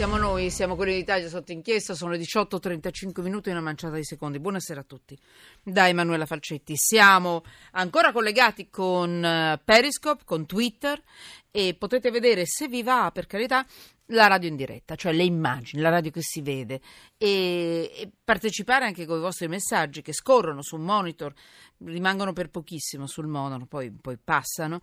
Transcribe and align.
Siamo 0.00 0.16
noi, 0.16 0.48
siamo 0.48 0.76
quelli 0.76 0.94
d'Italia 0.94 1.28
sotto 1.28 1.52
inchiesta, 1.52 1.92
sono 1.92 2.12
le 2.12 2.18
18.35 2.20 3.20
minuti 3.20 3.50
e 3.50 3.52
una 3.52 3.60
manciata 3.60 3.96
di 3.96 4.04
secondi. 4.04 4.38
Buonasera 4.38 4.80
a 4.80 4.82
tutti. 4.82 5.14
Da 5.62 5.88
Emanuela 5.88 6.24
Falcetti. 6.24 6.72
Siamo 6.74 7.42
ancora 7.72 8.10
collegati 8.10 8.70
con 8.70 9.22
eh, 9.22 9.60
Periscope, 9.62 10.24
con 10.24 10.46
Twitter 10.46 10.98
e 11.50 11.74
potete 11.74 12.10
vedere 12.10 12.46
se 12.46 12.66
vi 12.66 12.82
va, 12.82 13.10
per 13.12 13.26
carità, 13.26 13.66
la 14.06 14.26
radio 14.26 14.48
in 14.48 14.56
diretta, 14.56 14.94
cioè 14.94 15.12
le 15.12 15.24
immagini, 15.24 15.82
la 15.82 15.90
radio 15.90 16.10
che 16.10 16.22
si 16.22 16.40
vede 16.40 16.80
e, 17.18 17.92
e 17.94 18.10
partecipare 18.24 18.86
anche 18.86 19.04
con 19.04 19.18
i 19.18 19.20
vostri 19.20 19.48
messaggi 19.48 20.00
che 20.00 20.14
scorrono 20.14 20.62
su 20.62 20.76
un 20.76 20.82
monitor, 20.82 21.30
rimangono 21.84 22.32
per 22.32 22.48
pochissimo 22.48 23.06
sul 23.06 23.26
monitor, 23.26 23.66
poi, 23.66 23.90
poi 23.90 24.16
passano, 24.16 24.80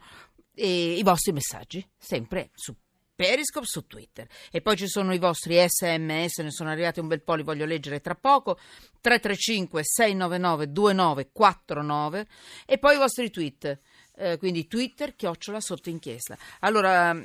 e 0.54 0.94
i 0.94 1.02
vostri 1.02 1.32
messaggi, 1.32 1.84
sempre 1.98 2.52
su 2.54 2.72
Periscope 3.18 3.66
su 3.66 3.88
Twitter. 3.88 4.28
E 4.52 4.62
poi 4.62 4.78
ci 4.78 4.88
sono 4.88 5.12
i 5.12 5.18
vostri 5.18 5.58
sms, 5.68 6.38
ne 6.38 6.52
sono 6.52 6.70
arrivati 6.70 7.00
un 7.00 7.08
bel 7.08 7.24
po', 7.24 7.34
li 7.34 7.42
voglio 7.42 7.66
leggere 7.66 8.00
tra 8.00 8.14
poco. 8.14 8.60
335 9.02 9.82
699 9.84 10.72
2949 10.72 12.28
e 12.68 12.78
poi 12.78 12.94
i 12.94 13.00
vostri 13.00 13.32
tweet. 13.32 13.80
Eh, 14.20 14.38
quindi 14.38 14.68
Twitter, 14.68 15.16
chiocciola 15.16 15.60
sotto 15.60 15.90
inchiesta. 15.90 16.38
Allora, 16.60 17.20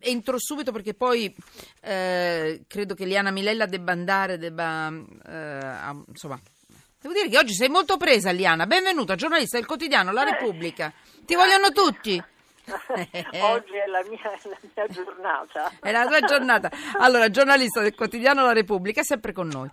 entro 0.00 0.36
subito 0.38 0.70
perché 0.70 0.92
poi 0.92 1.34
eh, 1.80 2.64
credo 2.66 2.94
che 2.94 3.06
Liana 3.06 3.30
Milella 3.30 3.64
debba 3.64 3.92
andare, 3.92 4.36
debba, 4.36 4.88
eh, 4.88 6.02
insomma, 6.08 6.38
devo 7.00 7.14
dire 7.14 7.30
che 7.30 7.38
oggi 7.38 7.54
sei 7.54 7.70
molto 7.70 7.96
presa 7.96 8.32
Liana. 8.32 8.66
Benvenuta, 8.66 9.14
giornalista 9.14 9.56
del 9.56 9.66
quotidiano 9.66 10.12
La 10.12 10.24
Repubblica. 10.24 10.92
Ti 11.24 11.34
vogliono 11.34 11.70
tutti. 11.70 12.22
Oggi 13.40 13.76
è 13.76 13.86
la, 13.86 14.02
mia, 14.08 14.20
la 14.22 14.58
mia, 14.74 14.86
giornata. 14.88 15.72
È 15.80 15.90
la 15.90 16.06
tua 16.06 16.20
giornata. 16.20 16.70
Allora, 16.98 17.30
giornalista 17.30 17.80
del 17.80 17.94
quotidiano 17.94 18.44
La 18.44 18.52
Repubblica, 18.52 19.00
è 19.00 19.04
sempre 19.04 19.32
con 19.32 19.48
noi, 19.48 19.70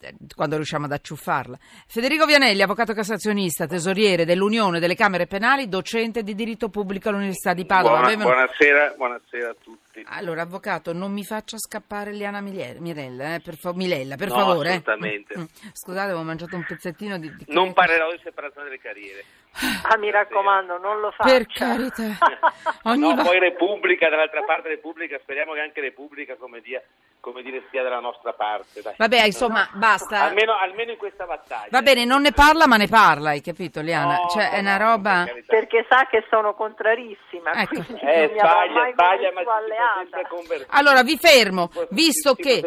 eh, 0.00 0.14
quando 0.34 0.56
riusciamo 0.56 0.86
ad 0.86 0.92
acciuffarla. 0.92 1.58
Federico 1.86 2.26
Vianelli, 2.26 2.62
avvocato 2.62 2.92
cassazionista, 2.92 3.66
tesoriere 3.66 4.24
dell'Unione 4.24 4.80
delle 4.80 4.94
Camere 4.94 5.26
Penali, 5.26 5.68
docente 5.68 6.22
di 6.22 6.34
diritto 6.34 6.68
pubblico 6.68 7.08
all'Università 7.08 7.54
di 7.54 7.64
Padova. 7.64 8.00
Buona, 8.00 8.16
buonasera, 8.16 8.94
buonasera, 8.96 9.48
a 9.50 9.56
tutti. 9.60 10.04
Allora, 10.06 10.42
avvocato, 10.42 10.92
non 10.92 11.12
mi 11.12 11.24
faccia 11.24 11.58
scappare 11.58 12.12
Liana 12.12 12.40
Mirella, 12.40 13.34
eh, 13.34 13.40
per, 13.40 13.56
fa- 13.56 13.74
Milella, 13.74 14.16
per 14.16 14.28
no, 14.28 14.34
favore. 14.34 14.68
Assolutamente. 14.70 15.34
Eh. 15.34 15.48
Scusate, 15.72 16.06
avevo 16.06 16.22
mangiato 16.22 16.56
un 16.56 16.64
pezzettino 16.64 17.18
di... 17.18 17.34
di 17.34 17.44
non 17.48 17.72
parlerò 17.72 18.10
di 18.10 18.20
separazione 18.22 18.68
delle 18.68 18.80
carriere. 18.80 19.24
Ah, 19.82 19.98
mi 19.98 20.10
raccomando, 20.10 20.78
non 20.78 21.00
lo 21.00 21.10
faccia. 21.10 21.30
Per 21.30 21.46
carità. 21.46 22.18
Ogni 22.84 23.08
no, 23.08 23.14
va... 23.14 23.22
poi 23.22 23.38
Repubblica, 23.38 24.08
dall'altra 24.08 24.42
parte 24.42 24.68
Repubblica, 24.68 25.18
speriamo 25.18 25.52
che 25.52 25.60
anche 25.60 25.80
Repubblica, 25.80 26.36
come, 26.36 26.60
dia, 26.60 26.82
come 27.22 27.42
dire, 27.42 27.62
stia 27.68 27.84
dalla 27.84 28.00
nostra 28.00 28.32
parte. 28.32 28.82
Dai. 28.82 28.94
Vabbè, 28.96 29.26
insomma, 29.26 29.68
no? 29.72 29.78
basta. 29.78 30.24
Almeno, 30.24 30.58
almeno, 30.58 30.90
in 30.90 30.96
questa 30.96 31.24
battaglia. 31.24 31.68
Va 31.70 31.80
bene, 31.80 32.04
non 32.04 32.20
ne 32.20 32.32
parla, 32.32 32.66
ma 32.66 32.76
ne 32.76 32.88
parla, 32.88 33.30
hai 33.30 33.40
capito, 33.40 33.80
Liana? 33.80 34.16
No, 34.16 34.28
cioè, 34.28 34.50
no, 34.50 34.56
è 34.56 34.58
una 34.58 34.76
roba... 34.76 35.24
Per 35.24 35.44
perché 35.46 35.86
sa 35.88 36.08
che 36.10 36.24
sono 36.28 36.54
contrarissima. 36.54 37.52
Ecco. 37.52 37.80
Eh, 38.02 38.32
sbaglia, 38.34 38.90
sbaglia, 38.92 39.30
ma 39.32 39.42
Allora, 40.70 41.04
vi 41.04 41.16
fermo, 41.16 41.70
visto 41.90 42.34
che... 42.34 42.60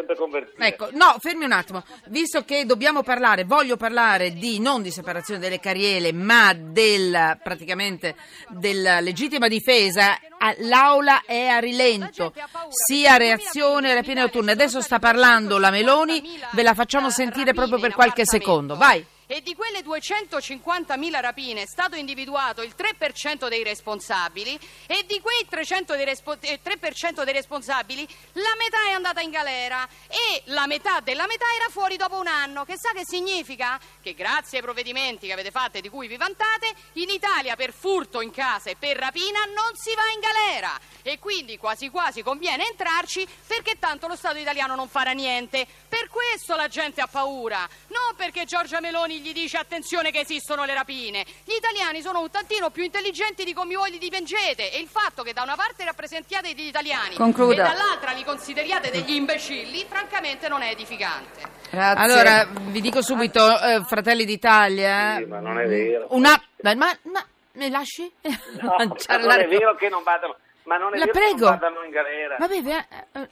Ecco, 0.58 0.88
no, 0.92 1.16
fermi 1.18 1.44
un 1.44 1.52
attimo. 1.52 1.84
Visto 2.06 2.42
che 2.44 2.64
dobbiamo 2.64 3.02
parlare, 3.02 3.44
voglio 3.44 3.76
parlare 3.76 4.30
di, 4.30 4.58
non 4.58 4.80
di 4.80 4.90
separazione 4.90 5.38
delle 5.38 5.60
carriere, 5.60 6.12
ma 6.14 6.54
del, 6.54 7.38
praticamente, 7.42 8.16
della 8.48 9.00
legittima 9.00 9.48
difesa, 9.48 10.16
l'aula 10.58 11.22
è 11.24 11.46
a 11.46 11.58
rilento, 11.58 12.32
sia 12.68 13.16
reazione 13.16 13.92
alla 13.92 14.02
piena 14.02 14.22
notturna. 14.22 14.52
Adesso 14.52 14.80
sta 14.80 14.98
parlando 14.98 15.58
la 15.58 15.70
Meloni, 15.70 16.38
ve 16.52 16.62
la 16.62 16.74
facciamo 16.74 17.10
sentire 17.10 17.52
proprio 17.52 17.78
per 17.78 17.92
qualche 17.92 18.24
secondo. 18.24 18.76
Vai 18.76 19.04
e 19.36 19.42
di 19.42 19.54
quelle 19.54 19.80
250.000 19.80 21.20
rapine 21.20 21.62
è 21.62 21.66
stato 21.66 21.94
individuato 21.94 22.62
il 22.62 22.74
3% 22.74 23.48
dei 23.48 23.62
responsabili 23.62 24.58
e 24.86 25.04
di 25.06 25.20
quei 25.20 25.46
3% 25.46 25.94
dei, 25.94 26.06
respo- 26.06 26.36
3% 26.36 27.22
dei 27.22 27.34
responsabili 27.34 28.08
la 28.32 28.54
metà 28.56 28.78
è 28.88 28.92
andata 28.92 29.20
in 29.20 29.28
galera 29.28 29.86
e 30.08 30.42
la 30.46 30.66
metà 30.66 31.00
della 31.00 31.26
metà 31.26 31.44
era 31.54 31.68
fuori 31.68 31.98
dopo 31.98 32.18
un 32.18 32.28
anno. 32.28 32.64
Che 32.64 32.78
sa 32.78 32.92
che 32.92 33.04
significa? 33.04 33.78
Che 34.00 34.14
grazie 34.14 34.58
ai 34.58 34.64
provvedimenti 34.64 35.26
che 35.26 35.34
avete 35.34 35.50
fatto 35.50 35.76
e 35.76 35.80
di 35.82 35.90
cui 35.90 36.06
vi 36.08 36.16
vantate, 36.16 36.72
in 36.94 37.10
Italia 37.10 37.56
per 37.56 37.74
furto 37.74 38.22
in 38.22 38.30
casa 38.30 38.70
e 38.70 38.76
per 38.76 38.96
rapina 38.96 39.44
non 39.44 39.76
si 39.76 39.94
va 39.94 40.08
in 40.14 40.20
galera 40.20 40.80
e 41.02 41.18
quindi 41.18 41.58
quasi 41.58 41.90
quasi 41.90 42.22
conviene 42.22 42.68
entrarci 42.68 43.28
perché 43.46 43.78
tanto 43.78 44.06
lo 44.06 44.16
Stato 44.16 44.38
italiano 44.38 44.74
non 44.74 44.88
farà 44.88 45.12
niente. 45.12 45.66
Per 45.88 46.08
questo 46.08 46.56
la 46.56 46.68
gente 46.68 47.02
ha 47.02 47.06
paura, 47.06 47.68
non 47.88 48.16
perché 48.16 48.46
Giorgia 48.46 48.80
Meloni 48.80 49.24
gli 49.26 49.32
dice 49.32 49.56
attenzione 49.56 50.12
che 50.12 50.20
esistono 50.20 50.64
le 50.64 50.74
rapine. 50.74 51.24
Gli 51.44 51.54
italiani 51.54 52.00
sono 52.00 52.20
un 52.20 52.30
tantino 52.30 52.70
più 52.70 52.84
intelligenti 52.84 53.44
di 53.44 53.52
come 53.52 53.74
voi 53.74 53.90
li 53.90 53.98
dipingete 53.98 54.72
e 54.72 54.78
il 54.78 54.86
fatto 54.86 55.22
che 55.22 55.32
da 55.32 55.42
una 55.42 55.56
parte 55.56 55.84
rappresentiate 55.84 56.52
gli 56.52 56.66
italiani 56.66 57.16
Concluda. 57.16 57.52
e 57.52 57.56
dall'altra 57.56 58.12
li 58.12 58.22
consideriate 58.24 58.90
degli 58.90 59.14
imbecilli, 59.14 59.84
francamente 59.88 60.48
non 60.48 60.62
è 60.62 60.70
edificante. 60.70 61.40
Grazie. 61.70 62.04
Allora, 62.04 62.46
vi 62.70 62.80
dico 62.80 63.02
subito, 63.02 63.60
eh, 63.60 63.82
Fratelli 63.84 64.24
d'Italia... 64.24 65.16
Sì, 65.16 65.24
ma 65.24 65.40
non 65.40 65.58
è 65.58 65.66
vero. 65.66 66.06
Una... 66.10 66.40
Ma, 66.62 66.74
ma 66.74 67.24
mi 67.52 67.70
lasci? 67.70 68.10
No, 68.60 68.76
non 69.18 69.30
è 69.40 69.48
vero 69.48 69.74
che 69.74 69.88
non 69.88 70.02
vadano... 70.02 70.36
Ma 70.64 70.76
non 70.78 70.94
è 70.94 70.98
la 70.98 71.04
vero 71.04 71.18
prego. 71.18 71.36
che 71.36 71.42
non 71.44 71.58
vadano 71.58 71.84
in 71.84 71.90
galera. 71.90 72.36
Vabbè, 72.38 72.54
eh, 72.54 73.28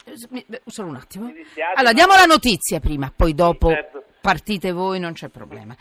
eh, 0.48 0.60
solo 0.66 0.88
un 0.88 0.96
attimo. 0.96 1.32
Allora, 1.74 1.92
diamo 1.92 2.14
la 2.14 2.26
notizia 2.26 2.80
prima, 2.80 3.12
poi 3.14 3.34
dopo... 3.34 3.68
Certo 3.68 4.03
partite 4.24 4.72
voi, 4.72 4.98
non 4.98 5.12
c'è 5.12 5.28
problema. 5.28 5.76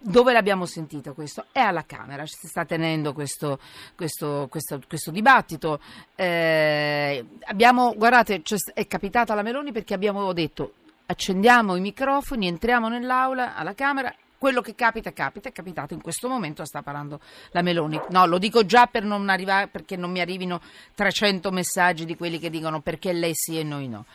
Dove 0.00 0.32
l'abbiamo 0.32 0.64
sentito 0.64 1.12
questo? 1.12 1.48
È 1.52 1.58
alla 1.60 1.84
Camera, 1.84 2.24
si 2.24 2.46
sta 2.46 2.64
tenendo 2.64 3.12
questo, 3.12 3.58
questo, 3.94 4.46
questo, 4.48 4.80
questo 4.88 5.10
dibattito. 5.10 5.78
Eh, 6.14 7.26
abbiamo, 7.42 7.92
guardate, 7.94 8.40
è 8.72 8.86
capitata 8.86 9.34
la 9.34 9.42
Meloni 9.42 9.70
perché 9.72 9.92
abbiamo 9.92 10.32
detto 10.32 10.72
accendiamo 11.04 11.76
i 11.76 11.80
microfoni, 11.80 12.46
entriamo 12.46 12.88
nell'aula 12.88 13.54
alla 13.54 13.74
Camera 13.74 14.14
quello 14.38 14.62
che 14.62 14.74
capita, 14.74 15.12
capita, 15.12 15.50
è 15.50 15.52
capitato 15.52 15.92
in 15.92 16.00
questo 16.00 16.26
momento, 16.26 16.64
sta 16.64 16.80
parlando 16.80 17.20
la 17.50 17.60
Meloni. 17.60 18.00
No, 18.10 18.24
lo 18.24 18.38
dico 18.38 18.64
già 18.64 18.86
per 18.86 19.04
non 19.04 19.28
arrivare, 19.28 19.66
perché 19.66 19.94
non 19.96 20.10
mi 20.10 20.20
arrivino 20.20 20.62
300 20.94 21.50
messaggi 21.50 22.06
di 22.06 22.16
quelli 22.16 22.38
che 22.38 22.48
dicono 22.48 22.80
perché 22.80 23.12
lei 23.12 23.32
sì 23.34 23.58
e 23.58 23.62
noi 23.62 23.88
no. 23.88 24.06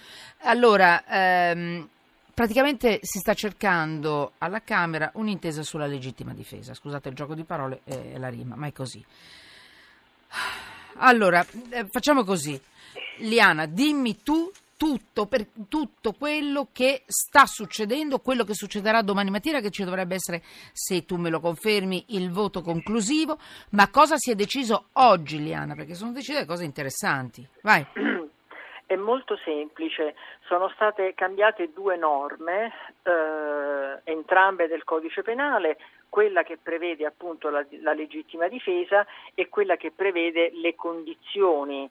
Allora, 0.46 1.04
ehm, 1.06 1.88
praticamente 2.34 3.00
si 3.02 3.20
sta 3.20 3.34
cercando 3.34 4.34
alla 4.40 4.62
Camera 4.62 5.12
un'intesa 5.16 5.64
sulla 5.64 5.86
legittima 5.86 6.34
difesa. 6.34 6.74
Scusate 6.74 7.10
il 7.10 7.16
gioco 7.16 7.36
di 7.36 7.44
parole 7.44 7.82
e 7.84 8.18
la 8.18 8.30
rima, 8.30 8.56
ma 8.56 8.68
è 8.68 8.72
così. 8.72 9.04
Allora, 10.98 11.46
eh, 11.70 11.88
facciamo 11.90 12.24
così. 12.24 12.60
Liana, 13.20 13.66
dimmi 13.66 14.22
tu 14.24 14.52
tutto, 14.76 15.28
per 15.28 15.48
tutto 15.70 16.12
quello 16.12 16.68
che 16.72 17.04
sta 17.06 17.46
succedendo, 17.46 18.20
quello 18.20 18.44
che 18.44 18.54
succederà 18.54 19.02
domani 19.02 19.30
mattina, 19.30 19.62
che 19.62 19.70
ci 19.70 19.84
dovrebbe 19.84 20.16
essere, 20.16 20.44
se 20.74 21.06
tu 21.06 21.16
me 21.16 21.30
lo 21.30 21.40
confermi, 21.40 22.06
il 22.10 22.32
voto 22.32 22.62
conclusivo. 22.62 23.38
Ma 23.70 23.90
cosa 23.90 24.18
si 24.18 24.32
è 24.32 24.36
deciso 24.36 24.88
oggi, 24.94 25.42
Liana? 25.42 25.76
Perché 25.76 25.96
sono 25.96 26.12
decise 26.12 26.46
cose 26.46 26.66
interessanti. 26.66 27.48
Vai. 27.62 27.86
È 28.86 28.96
molto 28.96 29.38
semplice, 29.38 30.16
sono 30.48 30.70
state 30.70 31.14
cambiate 31.14 31.72
due 31.72 31.96
norme, 31.96 32.72
eh, 33.04 34.00
entrambe 34.04 34.68
del 34.68 34.84
codice 34.84 35.22
penale, 35.22 35.78
quella 36.10 36.44
che 36.44 36.58
prevede 36.62 37.06
appunto 37.06 37.50
la, 37.50 37.66
la 37.82 37.94
legittima 37.94 38.48
difesa 38.48 39.06
e 39.34 39.50
quella 39.50 39.78
che 39.78 39.92
prevede 39.92 40.52
le 40.54 40.76
condizioni. 40.76 41.90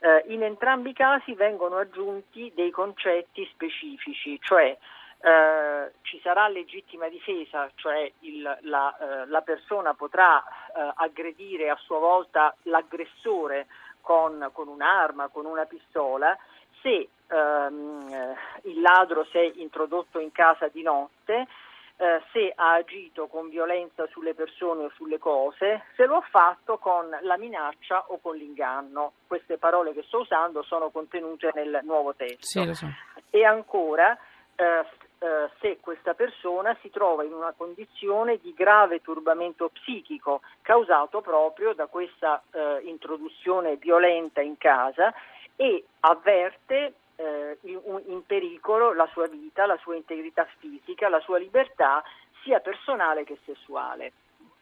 Eh, 0.00 0.24
in 0.28 0.42
entrambi 0.42 0.90
i 0.90 0.94
casi 0.94 1.32
vengono 1.34 1.76
aggiunti 1.76 2.52
dei 2.54 2.70
concetti 2.70 3.48
specifici, 3.52 4.38
cioè 4.40 4.76
eh, 5.24 5.92
ci 6.02 6.20
sarà 6.20 6.48
legittima 6.48 7.08
difesa, 7.08 7.70
cioè 7.76 8.10
il, 8.20 8.58
la, 8.62 8.96
eh, 8.98 9.26
la, 9.28 9.40
persona 9.42 9.94
potrà 9.94 10.42
eh, 10.42 10.92
aggredire 10.96 11.70
a 11.70 11.78
sua 11.80 11.98
volta 11.98 12.52
l'aggressore 12.62 13.68
con, 14.02 14.50
con 14.52 14.68
un'arma, 14.68 15.28
con 15.28 15.46
una 15.46 15.64
pistola, 15.64 16.36
se 16.82 17.08
ehm, 17.28 18.36
il 18.64 18.80
ladro 18.80 19.24
si 19.30 19.38
è 19.38 19.52
introdotto 19.54 20.18
in 20.18 20.32
casa 20.32 20.68
di 20.68 20.82
notte, 20.82 21.46
eh, 21.96 22.20
se 22.32 22.52
ha 22.54 22.74
agito 22.74 23.28
con 23.28 23.48
violenza 23.48 24.06
sulle 24.08 24.34
persone 24.34 24.84
o 24.84 24.90
sulle 24.94 25.18
cose, 25.18 25.84
se 25.94 26.04
lo 26.04 26.16
ha 26.16 26.26
fatto 26.28 26.78
con 26.78 27.16
la 27.20 27.36
minaccia 27.36 28.04
o 28.08 28.18
con 28.18 28.36
l'inganno. 28.36 29.12
Queste 29.26 29.56
parole 29.56 29.92
che 29.92 30.02
sto 30.02 30.20
usando 30.20 30.62
sono 30.62 30.90
contenute 30.90 31.52
nel 31.54 31.80
nuovo 31.84 32.14
testo. 32.14 32.64
Sì, 32.64 32.74
so. 32.74 32.86
E 33.30 33.44
ancora, 33.44 34.18
eh, 34.56 34.84
eh, 35.22 35.50
se 35.60 35.78
questa 35.80 36.14
persona 36.14 36.76
si 36.82 36.90
trova 36.90 37.22
in 37.22 37.32
una 37.32 37.54
condizione 37.56 38.40
di 38.42 38.52
grave 38.54 39.00
turbamento 39.00 39.68
psichico 39.68 40.40
causato 40.62 41.20
proprio 41.20 41.74
da 41.74 41.86
questa 41.86 42.42
eh, 42.50 42.80
introduzione 42.86 43.76
violenta 43.76 44.40
in 44.40 44.58
casa 44.58 45.14
e 45.54 45.84
avverte 46.00 46.94
eh, 47.14 47.56
in, 47.60 47.80
in 48.06 48.26
pericolo 48.26 48.92
la 48.92 49.08
sua 49.12 49.28
vita, 49.28 49.64
la 49.64 49.78
sua 49.80 49.94
integrità 49.94 50.44
fisica, 50.58 51.08
la 51.08 51.20
sua 51.20 51.38
libertà 51.38 52.02
sia 52.42 52.58
personale 52.58 53.22
che 53.22 53.38
sessuale. 53.44 54.12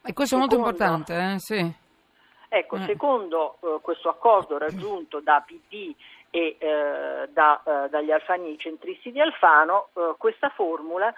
E 0.03 0.13
questo 0.13 0.37
secondo, 0.37 0.57
è 0.57 0.59
molto 0.59 0.83
importante, 0.83 1.33
eh? 1.33 1.39
sì. 1.39 1.75
Ecco, 2.53 2.77
eh. 2.77 2.85
secondo 2.85 3.57
eh, 3.63 3.79
questo 3.81 4.11
accordo 4.11 4.59
raggiunto 4.59 5.21
da 5.21 5.43
PD 5.47 5.95
e 6.31 6.57
eh, 6.59 7.29
da, 7.33 7.63
eh, 7.63 7.89
dagli 7.89 8.11
Alfani 8.11 8.57
centristi 8.59 9.11
di 9.13 9.21
Alfano, 9.21 9.89
eh, 9.95 10.15
questa 10.17 10.49
formula 10.51 11.13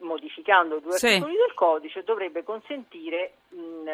modificando 0.00 0.80
due 0.80 0.98
sì. 0.98 1.06
articoli 1.06 1.34
del 1.34 1.54
codice 1.54 2.04
dovrebbe 2.04 2.42
consentire 2.42 3.34
mh, 3.48 3.90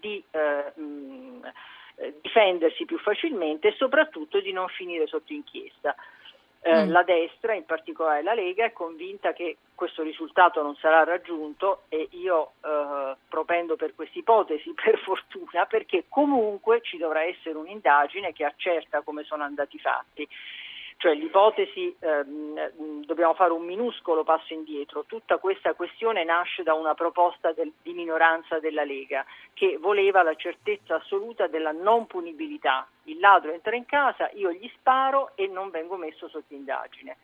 di 0.00 0.24
mh, 0.32 1.48
difendersi 2.20 2.84
più 2.84 2.98
facilmente 2.98 3.68
e 3.68 3.74
soprattutto 3.76 4.40
di 4.40 4.52
non 4.52 4.66
finire 4.68 5.06
sotto 5.06 5.32
inchiesta. 5.32 5.94
Eh, 6.62 6.84
mm. 6.84 6.90
La 6.90 7.02
destra, 7.02 7.54
in 7.54 7.64
particolare 7.64 8.22
la 8.22 8.34
Lega, 8.34 8.66
è 8.66 8.72
convinta 8.72 9.32
che 9.32 9.56
questo 9.74 10.02
risultato 10.02 10.62
non 10.62 10.76
sarà 10.76 11.04
raggiunto 11.04 11.82
e 11.88 12.08
io 12.12 12.52
eh, 12.62 13.16
propendo 13.28 13.76
per 13.76 13.94
questa 13.94 14.18
ipotesi, 14.18 14.72
per 14.76 14.98
fortuna, 14.98 15.64
perché 15.64 16.04
comunque 16.08 16.80
ci 16.82 16.98
dovrà 16.98 17.22
essere 17.22 17.56
un'indagine 17.56 18.32
che 18.32 18.44
accerta 18.44 19.00
come 19.00 19.24
sono 19.24 19.42
andati 19.42 19.76
i 19.76 19.80
fatti 19.80 20.28
cioè 21.00 21.14
l'ipotesi, 21.14 21.96
ehm, 21.98 23.06
dobbiamo 23.06 23.32
fare 23.32 23.52
un 23.52 23.64
minuscolo 23.64 24.22
passo 24.22 24.52
indietro, 24.52 25.04
tutta 25.06 25.38
questa 25.38 25.72
questione 25.72 26.24
nasce 26.24 26.62
da 26.62 26.74
una 26.74 26.92
proposta 26.92 27.52
del, 27.52 27.72
di 27.80 27.94
minoranza 27.94 28.58
della 28.58 28.84
Lega 28.84 29.24
che 29.54 29.78
voleva 29.80 30.22
la 30.22 30.34
certezza 30.34 30.96
assoluta 30.96 31.46
della 31.46 31.72
non 31.72 32.06
punibilità. 32.06 32.86
Il 33.04 33.18
ladro 33.18 33.50
entra 33.50 33.74
in 33.76 33.86
casa, 33.86 34.28
io 34.34 34.52
gli 34.52 34.70
sparo 34.74 35.30
e 35.36 35.46
non 35.46 35.70
vengo 35.70 35.96
messo 35.96 36.28
sotto 36.28 36.52
indagine. 36.52 37.16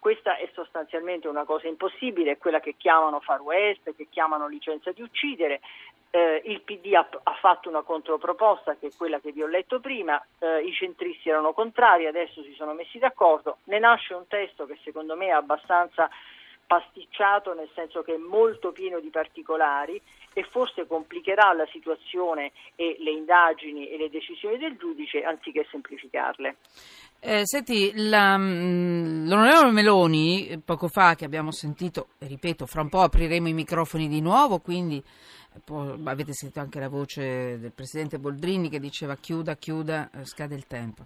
Questa 0.00 0.38
è 0.38 0.48
sostanzialmente 0.54 1.28
una 1.28 1.44
cosa 1.44 1.68
impossibile, 1.68 2.32
è 2.32 2.38
quella 2.38 2.58
che 2.58 2.74
chiamano 2.78 3.20
far 3.20 3.42
west, 3.42 3.94
che 3.94 4.06
chiamano 4.08 4.48
licenza 4.48 4.92
di 4.92 5.02
uccidere, 5.02 5.60
eh, 6.08 6.42
il 6.46 6.62
PD 6.62 6.94
ha, 6.94 7.06
ha, 7.22 7.34
fatto 7.34 7.68
una 7.68 7.82
controproposta 7.82 8.76
che 8.76 8.86
è 8.86 8.96
quella 8.96 9.20
che 9.20 9.30
vi 9.30 9.42
ho 9.42 9.46
letto 9.46 9.78
prima, 9.78 10.18
eh, 10.38 10.62
i 10.62 10.72
centristi 10.72 11.28
erano 11.28 11.52
contrari, 11.52 12.06
adesso 12.06 12.42
si 12.42 12.54
sono 12.54 12.72
messi 12.72 12.98
d'accordo, 12.98 13.58
ne 13.64 13.78
nasce 13.78 14.14
un 14.14 14.26
testo 14.26 14.64
che 14.64 14.78
secondo 14.82 15.16
me 15.16 15.26
è 15.26 15.32
abbastanza 15.32 16.08
pasticciato 16.70 17.52
nel 17.52 17.68
senso 17.74 18.02
che 18.02 18.14
è 18.14 18.16
molto 18.16 18.70
pieno 18.70 19.00
di 19.00 19.10
particolari 19.10 20.00
e 20.32 20.44
forse 20.44 20.86
complicherà 20.86 21.52
la 21.52 21.66
situazione 21.72 22.52
e 22.76 22.94
le 23.00 23.10
indagini 23.10 23.88
e 23.88 23.98
le 23.98 24.08
decisioni 24.08 24.56
del 24.56 24.76
giudice 24.76 25.24
anziché 25.24 25.66
semplificarle. 25.68 26.58
Eh, 27.18 27.44
senti, 27.44 27.90
la, 27.96 28.38
mm, 28.38 29.26
l'onorevole 29.26 29.72
Meloni, 29.72 30.62
poco 30.64 30.86
fa 30.86 31.16
che 31.16 31.24
abbiamo 31.24 31.50
sentito, 31.50 32.10
ripeto, 32.18 32.66
fra 32.66 32.82
un 32.82 32.88
po' 32.88 33.00
apriremo 33.00 33.48
i 33.48 33.52
microfoni 33.52 34.06
di 34.06 34.20
nuovo, 34.20 34.60
quindi 34.60 35.02
avete 36.04 36.32
sentito 36.32 36.60
anche 36.60 36.78
la 36.78 36.88
voce 36.88 37.58
del 37.58 37.72
presidente 37.72 38.18
Boldrini 38.18 38.68
che 38.68 38.78
diceva 38.78 39.16
chiuda, 39.16 39.56
chiuda, 39.56 40.10
eh, 40.12 40.24
scade 40.24 40.54
il 40.54 40.66
tempo. 40.66 41.04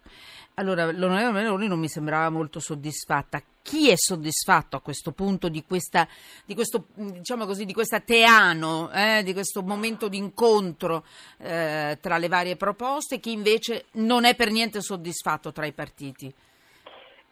Allora, 0.55 0.91
l'onorevole 0.93 1.33
Meloni 1.33 1.67
non 1.67 1.79
mi 1.79 1.89
sembrava 1.89 2.29
molto 2.31 2.61
soddisfatta. 2.61 3.43
Chi 3.63 3.91
è 3.91 3.95
soddisfatto 3.97 4.77
a 4.77 4.81
questo 4.81 5.13
punto 5.13 5.49
di 5.49 5.65
questa, 5.65 6.07
di 6.45 6.55
questo, 6.55 6.87
diciamo 6.95 7.47
così, 7.47 7.65
di 7.65 7.73
questa 7.73 8.01
teano, 8.01 8.91
eh, 8.93 9.23
di 9.23 9.33
questo 9.33 9.63
momento 9.63 10.09
di 10.09 10.19
incontro 10.19 11.05
eh, 11.39 11.99
tra 12.01 12.19
le 12.19 12.29
varie 12.29 12.57
proposte? 12.57 13.21
Chi 13.21 13.33
invece 13.33 13.87
non 13.93 14.25
è 14.25 14.37
per 14.37 14.51
niente 14.51 14.81
soddisfatto 14.81 15.53
tra 15.53 15.67
i 15.67 15.73
partiti? 15.73 16.33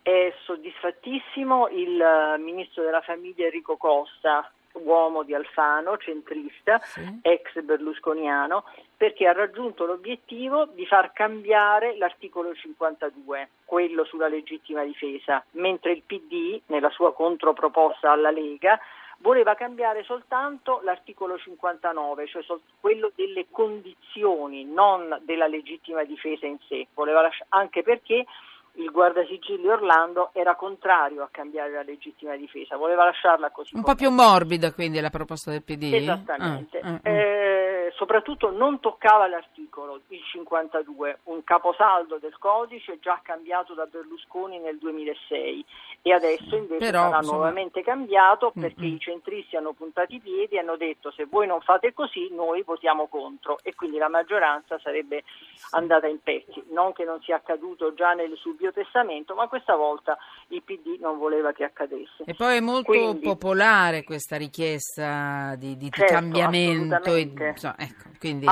È 0.03 0.35
soddisfattissimo 0.45 1.69
il 1.69 2.01
eh, 2.01 2.39
ministro 2.39 2.83
della 2.83 3.03
famiglia 3.03 3.45
Enrico 3.45 3.77
Costa 3.77 4.51
uomo 4.75 5.23
di 5.23 5.35
Alfano, 5.35 5.97
centrista, 5.99 6.79
sì. 6.83 7.19
ex 7.23 7.61
berlusconiano, 7.63 8.65
perché 8.97 9.27
ha 9.27 9.33
raggiunto 9.33 9.85
l'obiettivo 9.85 10.67
di 10.67 10.87
far 10.87 11.13
cambiare 11.13 11.97
l'articolo 11.97 12.55
52, 12.55 13.49
quello 13.65 14.05
sulla 14.05 14.29
legittima 14.29 14.85
difesa, 14.85 15.45
mentre 15.53 15.93
il 15.93 16.03
PD, 16.03 16.61
nella 16.67 16.91
sua 16.91 17.13
controproposta 17.13 18.11
alla 18.11 18.31
Lega, 18.31 18.79
voleva 19.19 19.55
cambiare 19.55 20.03
soltanto 20.03 20.81
l'articolo 20.83 21.39
59, 21.39 22.27
cioè 22.27 22.45
quello 22.81 23.13
delle 23.15 23.47
condizioni, 23.51 24.65
non 24.65 25.19
della 25.23 25.47
legittima 25.47 26.05
difesa 26.05 26.47
in 26.47 26.59
sé, 26.69 26.87
lasci- 26.95 27.45
anche 27.51 27.83
perché 27.83 28.27
il 28.75 28.91
guardasigilli 28.91 29.69
Orlando 29.69 30.31
era 30.33 30.55
contrario 30.55 31.23
a 31.23 31.29
cambiare 31.31 31.73
la 31.73 31.83
legittima 31.83 32.37
difesa, 32.37 32.77
voleva 32.77 33.05
lasciarla 33.05 33.51
così. 33.51 33.77
Un 33.77 33.83
po' 33.83 33.95
più 33.95 34.11
morbida 34.11 34.73
quindi 34.73 35.01
la 35.01 35.11
proposta 35.11 35.51
del 35.51 35.63
PD? 35.63 35.93
Esattamente. 35.95 36.79
Ah, 36.81 36.89
ah, 36.89 37.01
ah. 37.03 37.11
Eh, 37.11 37.82
soprattutto 37.97 38.51
non 38.51 38.81
toccava 38.81 39.27
l'articolo, 39.27 40.01
il 40.09 40.23
52, 40.33 41.21
un 41.25 41.45
caposaldo 41.45 42.19
del 42.19 42.37
codice 42.39 42.99
già 42.99 43.21
cambiato 43.23 43.75
da 43.75 43.87
Berlusconi 43.87 44.59
nel 44.59 44.79
2006 44.79 45.65
e 46.03 46.13
adesso 46.13 46.57
invece 46.57 46.87
Però, 46.87 47.03
sarà 47.03 47.19
insomma... 47.19 47.37
nuovamente 47.37 47.83
cambiato 47.83 48.51
perché 48.53 48.83
mm-hmm. 48.83 48.95
i 48.95 48.99
centristi 48.99 49.57
hanno 49.57 49.73
puntato 49.73 50.15
i 50.15 50.21
piedi 50.21 50.57
e 50.57 50.59
hanno 50.59 50.77
detto 50.77 51.11
se 51.13 51.27
voi 51.27 51.47
non 51.47 51.61
fate 51.61 51.93
così 51.93 52.29
noi 52.33 52.63
votiamo 52.63 53.07
contro 53.07 53.59
e 53.63 53.75
quindi 53.75 53.99
la 53.99 54.09
maggioranza 54.09 54.79
sarebbe 54.79 55.23
andata 55.71 56.07
in 56.07 56.21
pezzi. 56.23 56.63
Non 56.71 56.93
che 56.93 57.05
non 57.05 57.21
sia 57.23 57.37
accaduto 57.37 57.95
già 57.95 58.13
nel 58.13 58.37
Antico 58.63 58.73
Testamento, 58.73 59.35
ma 59.35 59.49
questa 59.49 59.75
volta 59.75 60.17
il 60.49 60.63
PD 60.63 60.99
non 61.01 61.19
voleva 61.19 61.53
che 61.53 61.65
accadesse. 61.65 62.25
E 62.25 62.35
poi 62.35 62.57
è 62.57 62.61
molto 62.61 62.93
quindi, 62.93 63.21
popolare 63.21 64.05
questa 64.05 64.37
richiesta 64.37 65.55
di, 65.57 65.77
di 65.77 65.91
certo, 65.91 66.13
cambiamento. 66.13 67.15
E, 67.15 67.21
insomma, 67.21 67.77
ecco, 67.83 68.11
quindi 68.19 68.47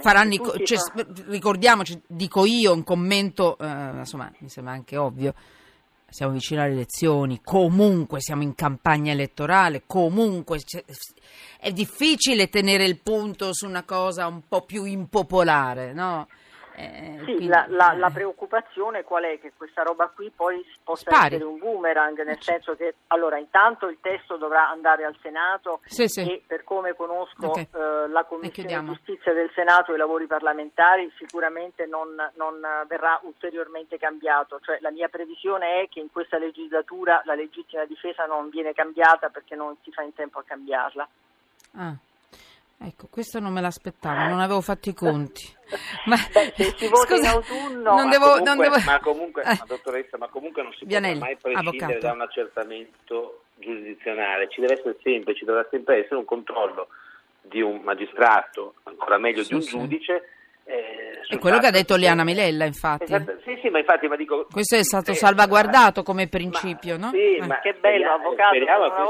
faranno, 0.00 0.34
cioè, 0.64 0.78
ricordiamoci, 1.26 2.00
dico 2.06 2.44
io, 2.44 2.72
un 2.72 2.84
commento, 2.84 3.56
eh, 3.58 3.90
insomma, 3.98 4.30
mi 4.38 4.48
sembra 4.48 4.72
anche 4.72 4.96
ovvio 4.96 5.34
siamo 6.14 6.34
vicini 6.34 6.60
alle 6.60 6.74
elezioni, 6.74 7.40
comunque 7.42 8.20
siamo 8.20 8.44
in 8.44 8.54
campagna 8.54 9.10
elettorale, 9.10 9.82
comunque 9.84 10.60
è 11.58 11.72
difficile 11.72 12.48
tenere 12.48 12.84
il 12.84 13.00
punto 13.00 13.52
su 13.52 13.66
una 13.66 13.82
cosa 13.82 14.28
un 14.28 14.42
po' 14.46 14.62
più 14.62 14.84
impopolare, 14.84 15.92
no? 15.92 16.28
Eh, 16.76 17.18
sì, 17.18 17.24
quindi, 17.24 17.46
la, 17.46 17.66
la, 17.68 17.94
la, 17.96 18.10
preoccupazione 18.10 19.04
qual 19.04 19.22
è? 19.22 19.38
Che 19.38 19.52
questa 19.56 19.82
roba 19.82 20.08
qui 20.08 20.30
poi 20.34 20.64
possa 20.82 21.08
spari. 21.08 21.36
essere 21.36 21.44
un 21.44 21.58
boomerang, 21.58 22.20
nel 22.24 22.42
senso 22.42 22.74
che 22.74 22.96
allora 23.08 23.38
intanto 23.38 23.86
il 23.86 23.98
testo 24.00 24.36
dovrà 24.36 24.68
andare 24.68 25.04
al 25.04 25.16
Senato 25.22 25.80
sì, 25.84 26.08
sì. 26.08 26.22
e 26.22 26.42
per 26.44 26.64
come 26.64 26.94
conosco 26.96 27.50
okay. 27.50 27.68
eh, 27.72 28.08
la 28.08 28.24
Commissione 28.24 28.84
Giustizia 28.84 29.32
del 29.32 29.50
Senato 29.54 29.92
e 29.92 29.94
i 29.94 29.98
lavori 29.98 30.26
parlamentari 30.26 31.12
sicuramente 31.16 31.86
non, 31.86 32.16
non, 32.34 32.60
verrà 32.88 33.20
ulteriormente 33.22 33.96
cambiato, 33.96 34.58
cioè 34.60 34.78
la 34.80 34.90
mia 34.90 35.08
previsione 35.08 35.82
è 35.82 35.88
che 35.88 36.00
in 36.00 36.10
questa 36.10 36.38
legislatura 36.38 37.22
la 37.24 37.34
legittima 37.34 37.84
difesa 37.84 38.24
non 38.24 38.48
viene 38.48 38.72
cambiata 38.72 39.28
perché 39.28 39.54
non 39.54 39.76
si 39.82 39.92
fa 39.92 40.02
in 40.02 40.12
tempo 40.12 40.40
a 40.40 40.44
cambiarla. 40.44 41.08
Ah. 41.76 41.94
Ecco, 42.78 43.08
questo 43.10 43.38
non 43.40 43.52
me 43.52 43.60
l'aspettavo, 43.60 44.28
non 44.28 44.40
avevo 44.40 44.60
fatto 44.60 44.88
i 44.88 44.94
conti. 44.94 45.44
Ma, 46.06 46.16
Beh, 46.32 46.52
se 46.54 46.74
si 46.76 46.88
vota 46.88 47.14
scusa, 47.14 47.16
in 47.16 47.26
autunno... 47.26 47.94
Non 47.94 48.10
devo, 48.10 48.24
comunque, 48.26 48.54
non 48.54 48.58
devo... 48.58 48.76
Ma, 48.84 49.00
comunque, 49.00 49.42
eh. 49.42 49.56
ma 49.58 49.64
dottoressa, 49.66 50.18
ma 50.18 50.28
comunque 50.28 50.62
non 50.62 50.72
si 50.72 50.84
Vianelli, 50.84 51.18
può 51.18 51.26
mai 51.26 51.36
prescindere 51.36 51.76
avvocato. 51.76 52.06
da 52.06 52.12
un 52.12 52.20
accertamento 52.20 53.44
giurisdizionale. 53.56 54.48
Ci 54.50 54.60
deve 54.60 54.74
essere 54.74 54.96
sempre, 55.02 55.34
ci 55.34 55.44
dovrà 55.44 55.66
sempre 55.70 56.00
essere 56.00 56.16
un 56.16 56.24
controllo 56.24 56.88
di 57.40 57.60
un 57.60 57.80
magistrato, 57.82 58.74
ancora 58.84 59.18
meglio 59.18 59.42
sì, 59.42 59.48
di 59.48 59.54
un 59.54 59.62
sì. 59.62 59.70
giudice, 59.70 60.28
eh, 60.64 61.20
è 61.28 61.38
quello 61.38 61.58
che 61.58 61.66
ha 61.66 61.70
detto 61.70 61.96
Liana 61.96 62.24
Milella, 62.24 62.64
infatti. 62.64 63.04
Esatto, 63.04 63.38
sì, 63.44 63.58
sì, 63.60 63.68
ma 63.68 63.78
infatti, 63.78 64.06
ma 64.08 64.16
dico... 64.16 64.46
Questo 64.50 64.76
è 64.76 64.82
stato 64.82 65.10
eh, 65.10 65.14
salvaguardato 65.14 66.02
come 66.02 66.28
principio, 66.28 66.98
ma, 66.98 67.06
no? 67.06 67.10
Sì, 67.12 67.36
eh. 67.36 67.46
ma 67.46 67.60
che 67.60 67.74
bello, 67.74 68.12
avvocato. 68.12 68.54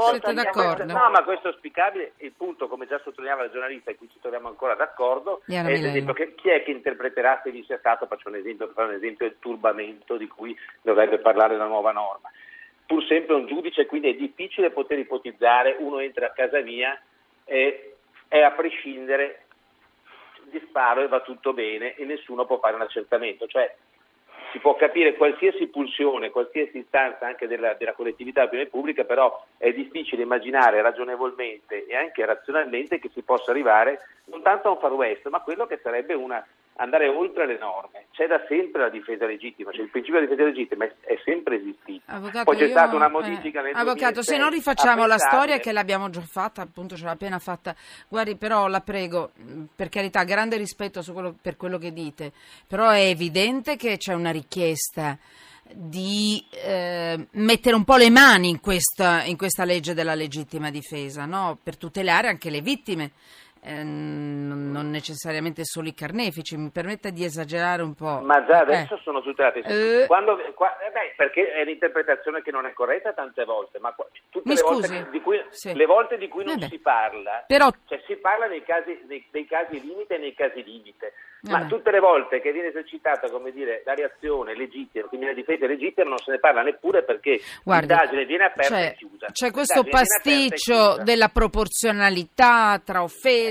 Siete 0.09 0.33
d'accordo? 0.33 0.85
No, 0.85 1.09
ma 1.09 1.23
questo 1.23 1.47
è 1.47 1.51
auspicabile. 1.51 2.13
Il 2.17 2.33
punto, 2.35 2.67
come 2.67 2.87
già 2.87 2.99
sottolineava 3.03 3.43
la 3.43 3.51
giornalista, 3.51 3.91
e 3.91 3.95
qui 3.95 4.09
ci 4.11 4.19
troviamo 4.19 4.47
ancora 4.47 4.75
d'accordo, 4.75 5.41
Liana 5.45 5.69
è 5.69 5.73
esempio, 5.73 6.13
che 6.13 6.35
chi 6.35 6.49
è 6.49 6.63
che 6.63 6.71
interpreterà 6.71 7.41
se 7.43 7.51
vi 7.51 7.63
sia 7.63 7.77
stato, 7.77 8.05
faccio 8.07 8.29
un 8.29 8.35
esempio, 8.35 8.65
per 8.65 8.75
fare 8.75 8.87
un 8.89 8.95
esempio, 8.95 9.25
il 9.25 9.35
turbamento 9.39 10.17
di 10.17 10.27
cui 10.27 10.57
dovrebbe 10.81 11.19
parlare 11.19 11.55
la 11.57 11.67
nuova 11.67 11.91
norma. 11.91 12.29
Pur 12.85 13.03
sempre 13.05 13.35
un 13.35 13.47
giudice, 13.47 13.85
quindi 13.85 14.09
è 14.09 14.13
difficile 14.13 14.71
poter 14.71 14.99
ipotizzare, 14.99 15.75
uno 15.79 15.99
entra 15.99 16.27
a 16.27 16.31
casa 16.31 16.61
mia 16.61 16.99
e 17.43 17.95
è 18.27 18.41
a 18.41 18.51
prescindere 18.51 19.44
di 20.49 20.61
sparo 20.67 21.01
e 21.01 21.07
va 21.07 21.21
tutto 21.21 21.53
bene 21.53 21.95
e 21.95 22.05
nessuno 22.05 22.45
può 22.45 22.59
fare 22.59 22.75
un 22.75 22.81
accertamento. 22.81 23.47
Cioè, 23.47 23.75
si 24.51 24.59
può 24.59 24.75
capire 24.75 25.15
qualsiasi 25.15 25.67
pulsione, 25.67 26.29
qualsiasi 26.29 26.77
istanza 26.77 27.25
anche 27.25 27.47
della, 27.47 27.73
della 27.73 27.93
collettività 27.93 28.41
dell'opinione 28.41 28.69
pubblica, 28.69 29.03
però 29.03 29.43
è 29.57 29.73
difficile 29.73 30.23
immaginare 30.23 30.81
ragionevolmente 30.81 31.85
e 31.85 31.95
anche 31.95 32.25
razionalmente 32.25 32.99
che 32.99 33.09
si 33.13 33.21
possa 33.21 33.51
arrivare 33.51 33.99
non 34.25 34.41
tanto 34.41 34.69
a 34.69 34.71
un 34.71 34.79
far 34.79 34.93
west, 34.93 35.27
ma 35.27 35.37
a 35.37 35.41
quello 35.41 35.65
che 35.67 35.79
sarebbe 35.83 36.13
una 36.13 36.45
andare 36.77 37.07
oltre 37.07 37.45
le 37.45 37.57
norme. 37.57 38.07
C'è 38.11 38.27
da 38.27 38.43
sempre 38.47 38.81
la 38.81 38.89
difesa 38.89 39.25
legittima, 39.25 39.71
cioè 39.71 39.83
il 39.83 39.89
principio 39.89 40.19
della 40.19 40.31
difesa 40.31 40.49
legittima 40.49 40.85
è, 40.85 41.19
sempre 41.23 41.57
esistito. 41.57 42.03
Avvocato, 42.05 42.43
Poi 42.45 42.55
c'è 42.55 42.63
io, 42.63 42.69
stata 42.69 42.95
una 42.95 43.09
modifica 43.09 43.59
eh, 43.59 43.63
nel 43.63 43.75
Avvocato, 43.75 44.21
se 44.21 44.37
non 44.37 44.49
rifacciamo 44.49 45.05
la 45.05 45.17
storia 45.17 45.59
che 45.59 45.71
l'abbiamo 45.71 46.09
già 46.09 46.21
fatta, 46.21 46.61
appunto 46.61 46.95
ce 46.95 47.05
l'ha 47.05 47.11
appena 47.11 47.39
fatta. 47.39 47.75
Guardi, 48.07 48.35
però 48.35 48.67
la 48.67 48.81
prego, 48.81 49.31
per 49.75 49.89
carità, 49.89 50.23
grande 50.23 50.57
rispetto 50.57 51.01
quello, 51.11 51.35
per 51.41 51.57
quello 51.57 51.77
che 51.77 51.93
dite, 51.93 52.31
però 52.67 52.89
è 52.89 53.07
evidente 53.07 53.75
che 53.75 53.97
c'è 53.97 54.13
una 54.13 54.31
richiesta 54.31 55.17
di 55.71 56.45
eh, 56.51 57.27
mettere 57.31 57.75
un 57.75 57.83
po' 57.83 57.95
le 57.95 58.11
mani 58.11 58.49
in 58.49 58.59
questa, 58.59 59.23
in 59.23 59.35
questa 59.35 59.65
legge 59.65 59.93
della 59.93 60.13
legittima 60.13 60.69
difesa, 60.69 61.25
no? 61.25 61.57
per 61.61 61.75
tutelare 61.75 62.27
anche 62.27 62.51
le 62.51 62.61
vittime 62.61 63.11
eh, 63.65 63.83
non 63.83 64.89
necessariamente 64.91 65.63
solo 65.65 65.87
i 65.87 65.93
carnefici, 65.95 66.55
mi 66.55 66.69
permetta 66.69 67.09
di 67.09 67.23
esagerare 67.23 67.81
un 67.81 67.95
po'. 67.95 68.19
Ma 68.21 68.45
già 68.45 68.59
adesso 68.59 68.93
eh. 68.93 68.99
sono 69.03 69.21
tutelati. 69.21 69.59
Eh. 69.65 70.05
Quando, 70.05 70.37
qua, 70.53 70.77
eh 70.77 70.91
beh, 70.91 71.13
perché 71.17 71.51
è 71.51 71.63
l'interpretazione 71.63 72.43
che 72.43 72.51
non 72.51 72.67
è 72.67 72.73
corretta 72.73 73.13
tante 73.13 73.43
volte, 73.43 73.79
ma 73.79 73.93
tutte 74.29 74.47
mi 74.47 74.53
le 74.53 74.57
scusi? 74.57 74.93
volte 74.93 75.09
di 75.09 75.21
cui, 75.21 75.43
sì. 75.49 75.73
le 75.73 75.85
volte 75.85 76.17
di 76.17 76.27
cui 76.27 76.43
non 76.43 76.59
si 76.61 76.77
parla, 76.77 77.43
Però... 77.47 77.71
cioè 77.85 77.99
si 78.05 78.15
parla 78.17 78.45
nei 78.45 78.63
casi, 78.63 78.99
nei, 79.07 79.25
nei 79.31 79.47
casi 79.47 79.81
limite 79.81 80.15
e 80.15 80.19
nei 80.19 80.35
casi 80.35 80.63
limite. 80.63 81.13
Ma 81.45 81.59
Vabbè. 81.59 81.67
tutte 81.69 81.91
le 81.91 81.99
volte 81.99 82.41
che 82.41 82.51
viene 82.51 82.69
esercitata 82.69 83.29
come 83.29 83.51
dire, 83.51 83.83
la 83.85 83.93
reazione 83.93 84.55
legittima, 84.55 85.05
quindi 85.05 85.27
la 85.27 85.33
difesa 85.33 85.67
legittima, 85.67 86.09
non 86.09 86.17
se 86.17 86.31
ne 86.31 86.39
parla 86.39 86.63
neppure 86.63 87.03
perché 87.03 87.39
Guardi, 87.63 87.87
l'indagine 87.87 88.25
viene 88.25 88.45
aperta 88.45 88.75
c'è, 88.75 88.85
e 88.87 88.95
chiusa. 88.95 89.27
C'è 89.31 89.51
questo 89.51 89.83
pasticcio 89.83 90.97
della 91.03 91.29
proporzionalità 91.29 92.81
tra 92.83 93.03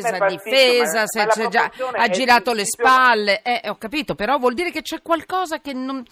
offesa 0.09 0.27
e 0.27 0.37
difesa, 0.37 1.01
ma, 1.01 1.07
se 1.07 1.43
ma 1.43 1.49
già, 1.49 1.71
ha 1.93 2.09
girato 2.09 2.53
le 2.53 2.65
spalle, 2.65 3.43
eh, 3.43 3.69
ho 3.69 3.77
capito, 3.77 4.15
però 4.15 4.39
vuol 4.39 4.55
dire 4.55 4.71
che 4.71 4.83
c'è 4.83 5.03
qualcosa 5.03 5.61
che 5.61 5.73
non 5.73 6.05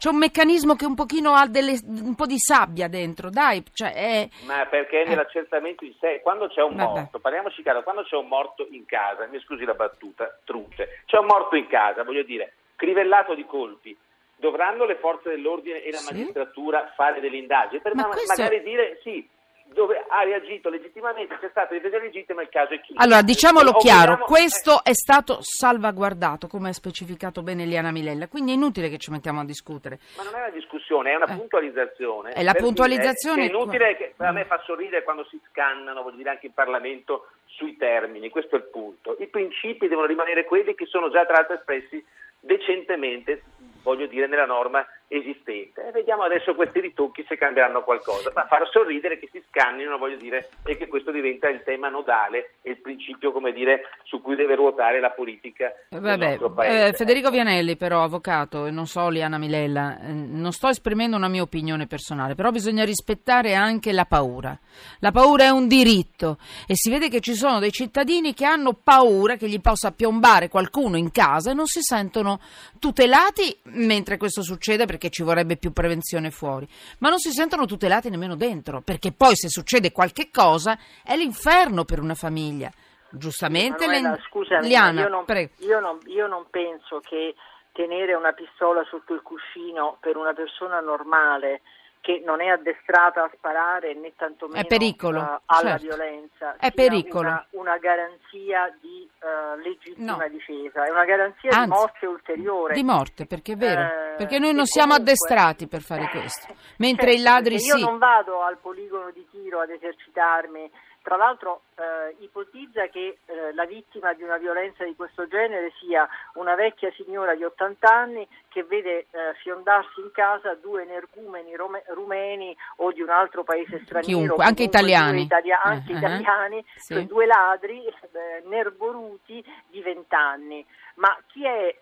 c'è 0.00 0.08
un 0.08 0.16
meccanismo 0.16 0.76
che 0.76 0.86
un 0.86 0.94
pochino 0.94 1.34
ha 1.34 1.46
delle, 1.46 1.78
un 1.84 2.14
po' 2.14 2.24
di 2.24 2.38
sabbia 2.38 2.88
dentro, 2.88 3.28
dai. 3.28 3.62
Cioè 3.70 3.92
è, 3.92 4.28
Ma 4.46 4.64
perché 4.64 5.02
eh. 5.02 5.04
nell'accertamento 5.06 5.84
in 5.84 5.92
sé, 6.00 6.20
quando 6.22 6.48
c'è 6.48 6.62
un 6.62 6.74
Vabbè. 6.74 7.00
morto, 7.00 7.18
parliamoci 7.18 7.62
chiaro, 7.62 7.82
quando 7.82 8.04
c'è 8.04 8.16
un 8.16 8.26
morto 8.26 8.66
in 8.70 8.86
casa, 8.86 9.26
mi 9.26 9.38
scusi 9.40 9.66
la 9.66 9.74
battuta, 9.74 10.38
truce, 10.44 11.02
c'è 11.04 11.18
un 11.18 11.26
morto 11.26 11.54
in 11.54 11.66
casa, 11.66 12.02
voglio 12.02 12.22
dire, 12.22 12.54
crivellato 12.76 13.34
di 13.34 13.44
colpi, 13.44 13.94
dovranno 14.36 14.86
le 14.86 14.96
forze 14.96 15.28
dell'ordine 15.28 15.82
e 15.82 15.90
la 15.90 15.98
sì? 15.98 16.14
magistratura 16.14 16.92
fare 16.96 17.20
delle 17.20 17.36
indagini 17.36 17.82
per 17.82 17.94
Ma 17.94 18.08
ma- 18.08 18.16
magari 18.26 18.62
dire 18.62 19.00
sì 19.02 19.28
dove 19.72 20.04
ha 20.08 20.22
reagito 20.22 20.68
legittimamente, 20.68 21.38
c'è 21.38 21.48
stata 21.50 21.74
difesa 21.74 21.98
legittima, 21.98 22.42
il 22.42 22.48
caso 22.48 22.74
è 22.74 22.80
chiuso. 22.80 23.00
Allora, 23.00 23.22
diciamolo 23.22 23.72
chiaro, 23.72 24.18
questo 24.18 24.82
è 24.82 24.92
stato 24.92 25.38
salvaguardato, 25.40 26.48
come 26.48 26.70
ha 26.70 26.72
specificato 26.72 27.42
bene 27.42 27.64
Liana 27.64 27.90
Milella, 27.90 28.26
quindi 28.26 28.50
è 28.52 28.54
inutile 28.54 28.88
che 28.88 28.98
ci 28.98 29.10
mettiamo 29.10 29.40
a 29.40 29.44
discutere. 29.44 29.98
Ma 30.16 30.24
non 30.24 30.34
è 30.34 30.38
una 30.38 30.50
discussione, 30.50 31.12
è 31.12 31.16
una 31.16 31.32
eh. 31.32 31.36
puntualizzazione. 31.36 32.32
È 32.32 32.42
la 32.42 32.54
puntualizzazione... 32.54 33.42
È, 33.42 33.46
è 33.46 33.48
inutile, 33.48 33.96
che, 33.96 34.14
a 34.16 34.32
me 34.32 34.44
fa 34.44 34.60
sorridere 34.64 35.04
quando 35.04 35.24
si 35.30 35.40
scannano, 35.50 36.02
vuol 36.02 36.16
dire 36.16 36.30
anche 36.30 36.46
in 36.46 36.52
Parlamento, 36.52 37.28
sui 37.46 37.76
termini, 37.76 38.30
questo 38.30 38.56
è 38.56 38.58
il 38.58 38.64
punto. 38.64 39.16
I 39.18 39.26
principi 39.26 39.88
devono 39.88 40.06
rimanere 40.06 40.44
quelli 40.44 40.74
che 40.74 40.86
sono 40.86 41.10
già 41.10 41.24
tra 41.26 41.36
l'altro 41.36 41.54
espressi 41.56 42.04
decentemente, 42.40 43.42
voglio 43.82 44.06
dire, 44.06 44.26
nella 44.26 44.46
norma 44.46 44.84
esistente. 45.10 45.88
E 45.88 45.90
vediamo 45.90 46.22
adesso 46.22 46.54
questi 46.54 46.80
ritocchi 46.80 47.24
se 47.26 47.36
cambieranno 47.36 47.82
qualcosa, 47.82 48.30
ma 48.32 48.46
far 48.46 48.68
sorridere 48.70 49.18
che 49.18 49.28
si 49.32 49.42
scannino, 49.48 49.98
voglio 49.98 50.16
dire, 50.16 50.50
e 50.64 50.76
che 50.76 50.86
questo 50.86 51.10
diventa 51.10 51.48
il 51.48 51.62
tema 51.64 51.88
nodale 51.88 52.54
e 52.62 52.70
il 52.70 52.80
principio, 52.80 53.32
come 53.32 53.52
dire, 53.52 53.88
su 54.04 54.22
cui 54.22 54.36
deve 54.36 54.54
ruotare 54.54 55.00
la 55.00 55.10
politica 55.10 55.72
Vabbè, 55.88 56.38
eh, 56.60 56.92
Federico 56.92 57.30
Vianelli, 57.30 57.76
però, 57.76 58.04
avvocato, 58.04 58.66
e 58.66 58.70
non 58.70 58.86
so 58.86 59.08
Liana 59.08 59.38
Milella, 59.38 59.98
eh, 60.00 60.12
non 60.12 60.52
sto 60.52 60.68
esprimendo 60.68 61.16
una 61.16 61.28
mia 61.28 61.42
opinione 61.42 61.88
personale, 61.88 62.36
però 62.36 62.50
bisogna 62.50 62.84
rispettare 62.84 63.54
anche 63.54 63.92
la 63.92 64.04
paura. 64.04 64.56
La 65.00 65.10
paura 65.10 65.44
è 65.44 65.48
un 65.48 65.66
diritto 65.66 66.38
e 66.68 66.76
si 66.76 66.88
vede 66.88 67.08
che 67.08 67.20
ci 67.20 67.34
sono 67.34 67.58
dei 67.58 67.72
cittadini 67.72 68.32
che 68.32 68.44
hanno 68.44 68.74
paura 68.74 69.34
che 69.34 69.48
gli 69.48 69.60
possa 69.60 69.90
piombare 69.90 70.48
qualcuno 70.48 70.96
in 70.96 71.10
casa 71.10 71.50
e 71.50 71.54
non 71.54 71.66
si 71.66 71.80
sentono 71.82 72.38
tutelati 72.78 73.58
mentre 73.64 74.16
questo 74.16 74.42
succede 74.42 74.86
perché 74.86 74.99
perché 75.00 75.08
ci 75.08 75.22
vorrebbe 75.22 75.56
più 75.56 75.72
prevenzione 75.72 76.30
fuori, 76.30 76.68
ma 76.98 77.08
non 77.08 77.18
si 77.18 77.30
sentono 77.30 77.64
tutelati 77.64 78.10
nemmeno 78.10 78.36
dentro, 78.36 78.82
perché 78.82 79.12
poi 79.12 79.34
se 79.34 79.48
succede 79.48 79.92
qualche 79.92 80.28
cosa 80.30 80.78
è 81.02 81.16
l'inferno 81.16 81.84
per 81.84 82.00
una 82.00 82.14
famiglia. 82.14 82.70
Giustamente, 83.08 83.86
Manuela, 83.86 84.10
le... 84.10 84.20
scusami, 84.28 84.68
Liana, 84.68 85.00
io, 85.00 85.08
non, 85.08 85.24
io, 85.58 85.80
non, 85.80 85.98
io 86.04 86.26
non 86.26 86.44
penso 86.50 87.00
che 87.00 87.34
tenere 87.72 88.14
una 88.14 88.32
pistola 88.32 88.84
sotto 88.84 89.14
il 89.14 89.22
cuscino 89.22 89.96
per 90.00 90.16
una 90.16 90.34
persona 90.34 90.80
normale 90.80 91.62
che 92.00 92.22
non 92.24 92.40
è 92.40 92.48
addestrata 92.48 93.24
a 93.24 93.30
sparare 93.34 93.94
né 93.94 94.12
tantomeno 94.16 94.66
uh, 94.66 95.40
alla 95.44 95.78
certo. 95.78 95.86
violenza. 95.86 96.56
È 96.56 96.72
pericolo. 96.72 97.28
Una, 97.28 97.46
una, 97.50 97.78
garanzia 97.78 98.74
di 98.80 99.08
uh, 99.20 99.60
legittima 99.60 100.16
no. 100.16 100.28
difesa, 100.28 100.86
è 100.86 100.90
una 100.90 101.04
garanzia 101.04 101.50
Anzi, 101.50 101.64
di 101.64 101.76
morte 101.76 102.06
ulteriore. 102.06 102.74
Di 102.74 102.82
morte, 102.82 103.26
perché 103.26 103.52
è 103.52 103.56
vero. 103.56 103.82
Eh, 103.82 104.14
perché 104.16 104.38
noi 104.38 104.54
non 104.54 104.66
siamo 104.66 104.92
comunque, 104.92 105.12
addestrati 105.12 105.66
per 105.66 105.82
fare 105.82 106.08
questo, 106.08 106.54
mentre 106.78 107.12
certo, 107.12 107.20
i 107.20 107.22
ladri 107.22 107.54
io 107.54 107.60
sì. 107.60 107.78
Io 107.78 107.86
non 107.86 107.98
vado 107.98 108.42
al 108.42 108.56
poligono 108.56 109.10
di 109.10 109.26
tiro 109.30 109.60
ad 109.60 109.70
esercitarmi 109.70 110.70
tra 111.02 111.16
l'altro 111.16 111.62
eh, 111.80 112.16
ipotizza 112.20 112.86
che 112.88 113.18
eh, 113.24 113.54
la 113.54 113.64
vittima 113.64 114.12
di 114.12 114.22
una 114.22 114.36
violenza 114.36 114.84
di 114.84 114.94
questo 114.94 115.26
genere 115.26 115.72
sia 115.80 116.06
una 116.34 116.54
vecchia 116.54 116.92
signora 116.92 117.34
di 117.34 117.42
80 117.42 117.88
anni 117.88 118.28
che 118.48 118.64
vede 118.64 119.06
eh, 119.10 119.34
fiondarsi 119.42 120.00
in 120.00 120.10
casa 120.12 120.54
due 120.54 120.82
energumeni 120.82 121.56
rome- 121.56 121.84
rumeni 121.88 122.54
o 122.76 122.92
di 122.92 123.00
un 123.00 123.08
altro 123.08 123.44
paese 123.44 123.80
straniero, 123.84 124.20
Chiunque, 124.24 124.44
anche 124.44 124.62
italiani, 124.64 125.22
italia- 125.22 125.62
anche 125.62 125.92
uh-huh. 125.92 125.98
italiani 125.98 126.64
sì. 126.76 126.94
cioè 126.94 127.04
due 127.04 127.26
ladri 127.26 127.86
eh, 127.86 128.42
nerboruti 128.44 129.42
di 129.68 129.80
20 129.80 130.14
anni 130.14 130.66
ma 131.00 131.16
chi 131.28 131.46
è, 131.46 131.78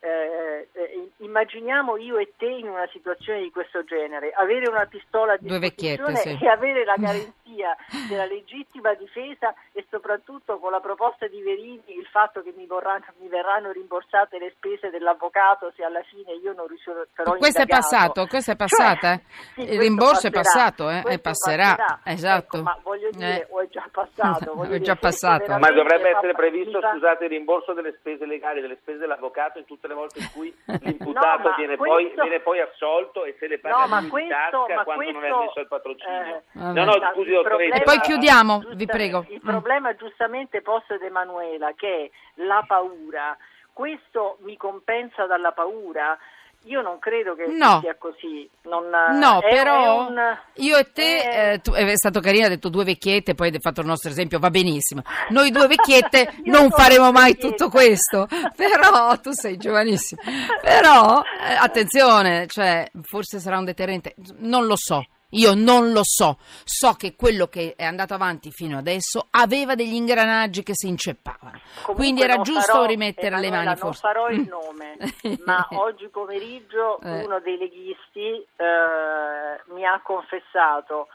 immaginiamo 1.18 1.96
io 1.96 2.18
e 2.18 2.34
te 2.36 2.46
in 2.46 2.68
una 2.68 2.86
situazione 2.92 3.42
di 3.42 3.50
questo 3.50 3.82
genere, 3.82 4.30
avere 4.30 4.68
una 4.68 4.86
pistola 4.86 5.32
a 5.32 5.36
disposizione 5.36 6.16
sì. 6.16 6.38
e 6.40 6.48
avere 6.48 6.84
la 6.84 6.94
garanzia 6.98 7.76
della 8.08 8.26
legittima 8.26 8.94
difesa 8.94 9.52
e 9.72 9.84
soprattutto 9.90 10.58
con 10.58 10.70
la 10.70 10.80
proposta 10.80 11.26
di 11.26 11.40
Verini 11.42 11.96
il 11.96 12.06
fatto 12.10 12.42
che 12.42 12.52
mi, 12.56 12.66
vorranno, 12.66 13.04
mi 13.20 13.28
verranno 13.28 13.72
rimborsate 13.72 14.38
le 14.38 14.52
spese 14.56 14.90
dell'avvocato 14.90 15.72
se 15.74 15.82
alla 15.82 16.02
fine 16.02 16.32
io 16.42 16.52
non 16.52 16.66
risulterò 16.66 17.36
Questo 17.36 17.62
indagato. 17.62 17.64
è 17.64 17.90
passato, 17.90 18.26
questo 18.26 18.50
è 18.52 18.56
passata, 18.56 19.16
cioè, 19.16 19.20
sì, 19.54 19.72
il 19.72 19.80
rimborso 19.80 20.30
passerà, 20.30 20.30
è 20.30 20.42
passato 20.42 20.90
eh, 20.90 21.14
e 21.14 21.18
passerà, 21.18 21.74
passerà. 21.74 22.00
esatto. 22.04 22.56
Ecco, 22.58 22.62
ma 22.62 22.78
voglio 22.82 23.10
dire, 23.10 23.40
eh. 23.40 23.46
o 23.50 23.60
è 23.60 23.68
già 23.68 23.88
passato. 23.90 24.62
è 24.68 24.80
già 24.80 24.96
passato. 24.96 25.58
Ma 25.58 25.70
dovrebbe 25.70 26.10
essere 26.10 26.34
previsto, 26.34 26.80
scusate, 26.80 27.24
il 27.24 27.30
rimborso 27.30 27.72
delle 27.72 27.94
spese 27.98 28.26
legali, 28.26 28.60
delle 28.60 28.76
spese 28.80 28.98
dell'avvocato 28.98 29.58
in 29.58 29.64
tutte 29.64 29.88
le 29.88 29.94
volte 29.94 30.18
in 30.18 30.30
cui 30.32 30.54
l'imputato 30.82 31.48
no, 31.48 31.54
viene, 31.56 31.76
questo... 31.76 31.94
poi, 31.94 32.12
viene, 32.14 32.40
poi, 32.40 32.60
assolto 32.60 33.24
e 33.24 33.36
se 33.38 33.46
le 33.46 33.58
paga 33.58 33.86
no, 33.86 33.98
in 34.00 34.08
questo, 34.08 34.34
tasca 34.34 34.84
quando 34.84 34.94
questo, 34.94 35.12
non 35.12 35.24
è 35.24 35.44
messo 35.44 35.60
al 35.60 35.68
patrocinio. 35.68 36.36
Eh, 36.36 36.42
no, 36.52 36.84
no, 36.84 36.92
scusi, 37.14 37.32
problema, 37.42 37.74
E 37.76 37.82
poi 37.82 38.00
chiudiamo, 38.00 38.62
vi 38.74 38.86
prego. 38.86 39.24
Il 39.28 39.40
problema 39.40 39.77
giustamente 39.94 40.62
posto 40.62 40.96
da 40.98 41.06
Emanuela 41.06 41.72
che 41.74 42.04
è 42.04 42.42
la 42.42 42.64
paura. 42.66 43.36
Questo 43.72 44.38
mi 44.40 44.56
compensa 44.56 45.26
dalla 45.26 45.52
paura 45.52 46.18
io 46.64 46.82
non 46.82 46.98
credo 46.98 47.34
che 47.34 47.46
no. 47.46 47.80
sia 47.80 47.96
così. 47.96 48.48
Non, 48.62 48.88
no, 48.88 49.40
è, 49.40 49.48
però 49.48 50.04
è 50.04 50.08
un, 50.08 50.38
io 50.56 50.76
e 50.76 50.92
te, 50.92 51.22
è... 51.22 51.52
Eh, 51.52 51.58
tu, 51.60 51.72
è 51.72 51.96
stato 51.96 52.20
carino, 52.20 52.44
hai 52.44 52.50
detto 52.50 52.68
due 52.68 52.84
vecchiette, 52.84 53.34
poi 53.34 53.48
hai 53.48 53.60
fatto 53.60 53.80
il 53.80 53.86
nostro 53.86 54.10
esempio, 54.10 54.38
va 54.38 54.50
benissimo. 54.50 55.02
Noi 55.30 55.50
due 55.50 55.66
vecchiette 55.66 56.34
non 56.44 56.70
faremo 56.70 57.10
mai 57.12 57.32
vecchietta. 57.32 57.56
tutto 57.56 57.70
questo, 57.70 58.26
però 58.56 59.16
tu 59.20 59.30
sei 59.32 59.56
giovanissimo. 59.56 60.20
Però, 60.60 61.22
eh, 61.22 61.54
attenzione, 61.54 62.46
cioè, 62.48 62.86
forse 63.02 63.38
sarà 63.38 63.58
un 63.58 63.64
deterrente, 63.64 64.14
non 64.38 64.66
lo 64.66 64.76
so. 64.76 65.04
Io 65.32 65.52
non 65.54 65.92
lo 65.92 66.00
so, 66.04 66.38
so 66.64 66.94
che 66.94 67.14
quello 67.14 67.48
che 67.48 67.74
è 67.76 67.84
andato 67.84 68.14
avanti 68.14 68.50
fino 68.50 68.78
adesso 68.78 69.26
aveva 69.32 69.74
degli 69.74 69.92
ingranaggi 69.92 70.62
che 70.62 70.72
si 70.74 70.88
inceppavano, 70.88 71.60
Comunque 71.82 71.94
quindi 71.94 72.22
era 72.22 72.40
giusto 72.40 72.72
farò, 72.72 72.86
rimettere 72.86 73.26
Emanuela, 73.26 73.58
le 73.58 73.64
mani 73.64 73.76
fuori. 73.76 73.98
Non 74.00 74.12
farò 74.12 74.28
il 74.30 74.48
nome, 74.48 74.96
ma 75.44 75.68
oggi 75.72 76.08
pomeriggio 76.08 76.98
eh. 77.02 77.24
uno 77.24 77.40
dei 77.40 77.58
leghisti 77.58 78.46
eh, 78.56 79.72
mi 79.74 79.84
ha 79.84 80.00
confessato 80.02 81.08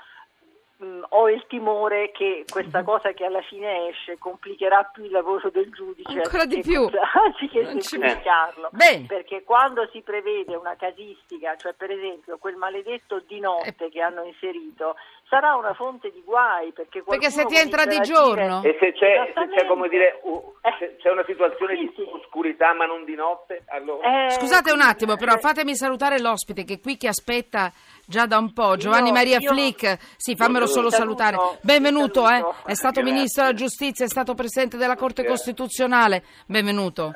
mh, 0.83 1.05
ho 1.09 1.29
il 1.29 1.45
timore 1.47 2.11
che 2.11 2.45
questa 2.49 2.79
mhm. 2.79 2.85
cosa 2.85 3.11
che 3.13 3.25
alla 3.25 3.41
fine 3.41 3.89
esce 3.89 4.17
complicherà 4.17 4.83
più 4.83 5.03
il 5.05 5.11
lavoro 5.11 5.49
del 5.49 5.71
giudice 5.71 6.21
ancora 6.21 6.45
di 6.45 6.61
più 6.61 6.87
anziché 7.25 7.81
semplificarlo 7.81 8.69
perché 9.07 9.43
quando 9.43 9.87
si 9.91 10.01
prevede 10.01 10.55
una 10.55 10.75
casistica 10.75 11.55
cioè 11.55 11.73
per 11.73 11.91
esempio 11.91 12.37
quel 12.37 12.55
maledetto 12.55 13.21
di 13.25 13.39
notte 13.39 13.85
eh. 13.85 13.89
che 13.89 14.01
hanno 14.01 14.23
inserito 14.23 14.95
sarà 15.33 15.55
una 15.55 15.73
fonte 15.73 16.11
di 16.11 16.21
guai 16.23 16.71
perché, 16.73 17.01
perché 17.01 17.31
se 17.31 17.45
ti 17.45 17.55
entra 17.55 17.85
di 17.85 17.99
giorno 18.01 18.59
dire... 18.59 18.75
e 18.75 18.77
se 18.79 18.93
c'è, 18.93 19.33
se 19.33 19.49
c'è, 19.49 19.65
come 19.65 19.89
dire 19.89 20.19
uh, 20.21 20.53
se 20.77 20.97
c'è 21.01 21.09
una 21.09 21.23
situazione 21.25 21.75
sì, 21.75 21.81
di 21.81 21.93
sì. 21.95 22.07
oscurità 22.07 22.73
ma 22.73 22.85
non 22.85 23.03
di 23.03 23.15
notte 23.15 23.63
allora... 23.69 24.27
eh, 24.27 24.29
scusate 24.29 24.71
un 24.71 24.81
attimo 24.81 25.15
però 25.15 25.37
fatemi 25.39 25.75
salutare 25.75 26.19
l'ospite 26.19 26.63
che 26.63 26.75
è 26.75 26.79
qui 26.79 26.97
che 26.97 27.07
aspetta 27.07 27.71
già 28.05 28.25
da 28.25 28.37
un 28.37 28.53
po'. 28.53 28.75
Giovanni 28.75 29.07
io, 29.07 29.13
Maria 29.13 29.37
io, 29.39 29.51
Flick, 29.51 29.97
sì, 30.17 30.35
fammelo 30.35 30.67
solo 30.67 30.89
salutare. 30.89 31.37
Benvenuto, 31.61 32.27
eh. 32.27 32.43
È 32.65 32.73
stato 32.73 32.99
Grazie. 32.99 33.03
ministro 33.03 33.43
della 33.43 33.55
giustizia, 33.55 34.05
è 34.05 34.09
stato 34.09 34.33
presidente 34.33 34.77
della 34.77 34.95
Corte 34.95 35.23
Grazie. 35.23 35.53
Costituzionale. 35.53 36.23
Benvenuto. 36.45 37.11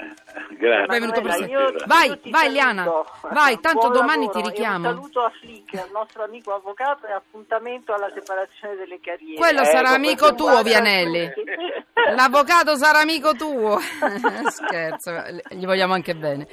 Grazie. 0.58 0.86
Benvenuto 0.86 1.22
presidente. 1.22 1.84
vai, 1.86 2.20
vai 2.26 2.52
Liana. 2.52 2.86
Vai, 3.32 3.60
tanto 3.60 3.90
Buon 3.90 3.94
domani 3.94 4.26
lavoro. 4.26 4.42
ti 4.42 4.50
richiamo. 4.50 4.90
un 4.90 4.96
saluto 4.96 5.22
a 5.22 5.32
Flick, 5.40 5.74
al 5.76 5.90
nostro 5.92 6.24
amico 6.24 6.54
avvocato 6.54 7.08
e 7.08 7.12
appuntamento 7.12 7.94
alla 7.94 8.12
separazione 8.14 8.76
delle 8.76 9.00
carriere. 9.00 9.38
Quello 9.38 9.62
ecco, 9.62 9.70
sarà 9.72 9.90
amico 9.90 10.36
tuo, 10.36 10.62
Vianelli. 10.62 11.32
L'avvocato 12.16 12.76
sarà 12.76 13.00
amico 13.00 13.34
tuo. 13.34 13.80
Scherzo, 14.50 15.12
gli 15.50 15.66
vogliamo 15.66 15.94
anche 15.94 16.16
bene. 16.16 16.48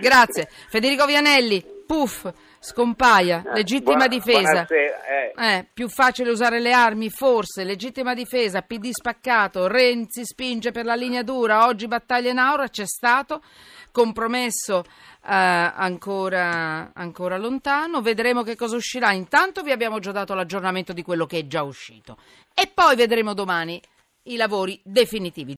Grazie. 0.00 0.48
Federico 0.68 1.06
Vianelli, 1.06 1.64
puff 1.90 2.30
scompaia, 2.60 3.42
eh, 3.42 3.54
legittima 3.54 4.06
Buona, 4.06 4.06
difesa. 4.06 4.64
Eh. 4.64 5.32
Eh, 5.36 5.66
più 5.72 5.88
facile 5.88 6.30
usare 6.30 6.60
le 6.60 6.72
armi, 6.72 7.10
forse, 7.10 7.64
legittima 7.64 8.14
difesa, 8.14 8.62
PD 8.62 8.90
spaccato, 8.92 9.66
Renzi 9.66 10.24
spinge 10.24 10.70
per 10.70 10.84
la 10.84 10.94
linea 10.94 11.24
dura, 11.24 11.66
oggi 11.66 11.88
battaglia 11.88 12.30
in 12.30 12.38
aura, 12.38 12.68
c'è 12.68 12.86
stato, 12.86 13.42
compromesso 13.90 14.84
eh, 14.84 15.34
ancora, 15.34 16.92
ancora 16.94 17.36
lontano, 17.36 18.02
vedremo 18.02 18.44
che 18.44 18.54
cosa 18.54 18.76
uscirà. 18.76 19.10
Intanto 19.10 19.62
vi 19.62 19.72
abbiamo 19.72 19.98
già 19.98 20.12
dato 20.12 20.34
l'aggiornamento 20.34 20.92
di 20.92 21.02
quello 21.02 21.26
che 21.26 21.40
è 21.40 21.46
già 21.48 21.64
uscito 21.64 22.18
e 22.54 22.70
poi 22.72 22.94
vedremo 22.94 23.34
domani 23.34 23.82
i 24.24 24.36
lavori 24.36 24.78
definitivi. 24.84 25.48